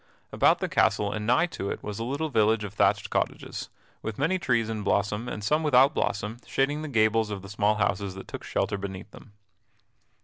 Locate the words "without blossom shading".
5.61-6.81